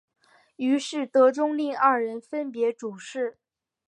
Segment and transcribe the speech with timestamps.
[0.55, 3.37] 于是德宗令二人分别主事。